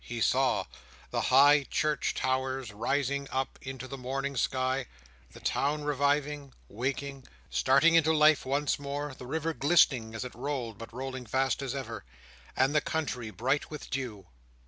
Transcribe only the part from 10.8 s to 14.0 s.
rolling fast as ever), and the country bright with